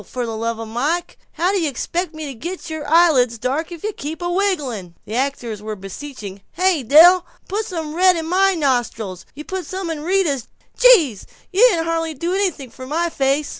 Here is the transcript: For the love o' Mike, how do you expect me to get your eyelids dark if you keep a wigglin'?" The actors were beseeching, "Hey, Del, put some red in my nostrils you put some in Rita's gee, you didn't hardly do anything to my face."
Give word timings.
For 0.03 0.25
the 0.25 0.35
love 0.35 0.59
o' 0.59 0.65
Mike, 0.65 1.19
how 1.33 1.51
do 1.51 1.59
you 1.61 1.69
expect 1.69 2.15
me 2.15 2.25
to 2.25 2.33
get 2.33 2.71
your 2.71 2.89
eyelids 2.89 3.37
dark 3.37 3.71
if 3.71 3.83
you 3.83 3.93
keep 3.93 4.19
a 4.23 4.31
wigglin'?" 4.31 4.95
The 5.05 5.13
actors 5.13 5.61
were 5.61 5.75
beseeching, 5.75 6.41
"Hey, 6.53 6.81
Del, 6.81 7.23
put 7.47 7.67
some 7.67 7.93
red 7.93 8.15
in 8.17 8.25
my 8.25 8.55
nostrils 8.55 9.27
you 9.35 9.43
put 9.45 9.63
some 9.67 9.91
in 9.91 10.01
Rita's 10.01 10.47
gee, 10.75 11.19
you 11.53 11.67
didn't 11.69 11.85
hardly 11.85 12.15
do 12.15 12.33
anything 12.33 12.71
to 12.71 12.87
my 12.87 13.11
face." 13.11 13.49